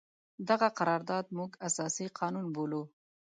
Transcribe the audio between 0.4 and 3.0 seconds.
دغه قرارداد موږ اساسي قانون بولو.